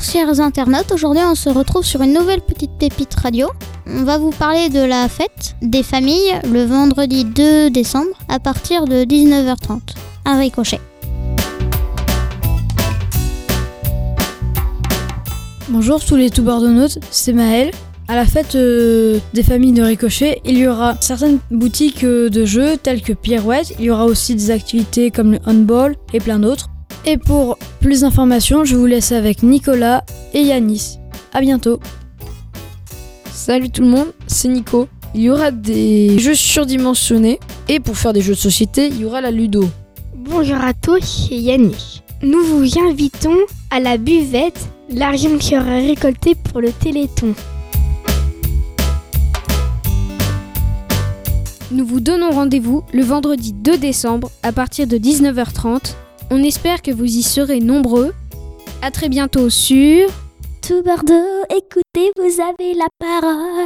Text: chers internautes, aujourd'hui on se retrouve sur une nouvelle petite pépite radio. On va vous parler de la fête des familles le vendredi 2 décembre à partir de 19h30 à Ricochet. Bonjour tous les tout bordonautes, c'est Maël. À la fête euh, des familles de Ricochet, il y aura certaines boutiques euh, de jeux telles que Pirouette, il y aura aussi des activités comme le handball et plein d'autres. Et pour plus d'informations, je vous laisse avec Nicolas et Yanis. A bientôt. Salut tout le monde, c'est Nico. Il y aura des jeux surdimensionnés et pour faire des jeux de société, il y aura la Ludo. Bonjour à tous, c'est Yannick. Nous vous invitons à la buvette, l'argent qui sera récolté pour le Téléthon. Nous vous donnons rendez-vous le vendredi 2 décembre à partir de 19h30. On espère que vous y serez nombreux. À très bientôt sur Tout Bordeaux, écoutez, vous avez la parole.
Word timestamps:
chers 0.00 0.40
internautes, 0.40 0.90
aujourd'hui 0.92 1.22
on 1.24 1.34
se 1.34 1.50
retrouve 1.50 1.84
sur 1.84 2.00
une 2.00 2.14
nouvelle 2.14 2.40
petite 2.40 2.70
pépite 2.78 3.14
radio. 3.14 3.48
On 3.86 4.04
va 4.04 4.16
vous 4.16 4.30
parler 4.30 4.68
de 4.68 4.80
la 4.80 5.08
fête 5.08 5.54
des 5.60 5.82
familles 5.82 6.40
le 6.50 6.64
vendredi 6.64 7.24
2 7.24 7.70
décembre 7.70 8.16
à 8.28 8.38
partir 8.38 8.86
de 8.86 9.04
19h30 9.04 9.80
à 10.24 10.38
Ricochet. 10.38 10.80
Bonjour 15.68 16.02
tous 16.02 16.16
les 16.16 16.30
tout 16.30 16.42
bordonautes, 16.42 16.98
c'est 17.10 17.32
Maël. 17.32 17.70
À 18.08 18.14
la 18.14 18.24
fête 18.24 18.54
euh, 18.54 19.18
des 19.34 19.42
familles 19.42 19.72
de 19.72 19.82
Ricochet, 19.82 20.40
il 20.44 20.56
y 20.56 20.66
aura 20.66 20.96
certaines 21.00 21.38
boutiques 21.50 22.04
euh, 22.04 22.30
de 22.30 22.44
jeux 22.44 22.76
telles 22.76 23.02
que 23.02 23.12
Pirouette, 23.12 23.74
il 23.78 23.86
y 23.86 23.90
aura 23.90 24.06
aussi 24.06 24.34
des 24.34 24.50
activités 24.50 25.10
comme 25.10 25.32
le 25.32 25.38
handball 25.44 25.96
et 26.14 26.20
plein 26.20 26.38
d'autres. 26.38 26.70
Et 27.08 27.18
pour 27.18 27.56
plus 27.80 28.00
d'informations, 28.00 28.64
je 28.64 28.74
vous 28.74 28.84
laisse 28.84 29.12
avec 29.12 29.44
Nicolas 29.44 30.04
et 30.34 30.40
Yanis. 30.40 30.98
A 31.32 31.40
bientôt. 31.40 31.78
Salut 33.32 33.70
tout 33.70 33.82
le 33.82 33.88
monde, 33.88 34.08
c'est 34.26 34.48
Nico. 34.48 34.88
Il 35.14 35.22
y 35.22 35.30
aura 35.30 35.52
des 35.52 36.18
jeux 36.18 36.34
surdimensionnés 36.34 37.38
et 37.68 37.78
pour 37.78 37.96
faire 37.96 38.12
des 38.12 38.22
jeux 38.22 38.34
de 38.34 38.38
société, 38.38 38.88
il 38.88 39.00
y 39.00 39.04
aura 39.04 39.20
la 39.20 39.30
Ludo. 39.30 39.68
Bonjour 40.16 40.56
à 40.56 40.74
tous, 40.74 41.28
c'est 41.28 41.36
Yannick. 41.36 42.02
Nous 42.22 42.42
vous 42.42 42.76
invitons 42.80 43.36
à 43.70 43.78
la 43.78 43.98
buvette, 43.98 44.58
l'argent 44.90 45.38
qui 45.38 45.50
sera 45.50 45.76
récolté 45.76 46.34
pour 46.34 46.60
le 46.60 46.72
Téléthon. 46.72 47.34
Nous 51.70 51.86
vous 51.86 52.00
donnons 52.00 52.32
rendez-vous 52.32 52.82
le 52.92 53.04
vendredi 53.04 53.52
2 53.52 53.78
décembre 53.78 54.28
à 54.42 54.50
partir 54.50 54.88
de 54.88 54.98
19h30. 54.98 55.94
On 56.30 56.42
espère 56.42 56.82
que 56.82 56.90
vous 56.90 57.04
y 57.04 57.22
serez 57.22 57.60
nombreux. 57.60 58.12
À 58.82 58.90
très 58.90 59.08
bientôt 59.08 59.48
sur 59.48 60.08
Tout 60.60 60.82
Bordeaux, 60.82 61.44
écoutez, 61.50 62.10
vous 62.18 62.40
avez 62.40 62.74
la 62.74 62.88
parole. 62.98 63.56